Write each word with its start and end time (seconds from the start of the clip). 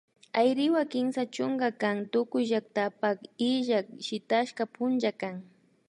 Ayriwa 0.41 0.81
Kimsa 0.91 1.21
chunka 1.35 1.67
kan 1.81 1.97
tukuy 2.11 2.43
llaktapak 2.49 3.17
illak 3.49 3.85
shitashka 4.05 4.63
punlla 4.73 5.11
kan 5.21 5.35